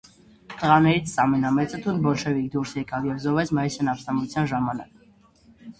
[0.53, 5.11] Տղաներիցս ամենամեծը թունդ բոլշևիկ դուրս եկավ և զոհվեց մայիսյան ապստամբության ժամանակ: